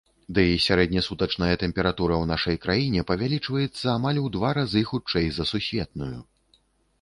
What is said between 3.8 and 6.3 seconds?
амаль у два разы хутчэй за сусветную.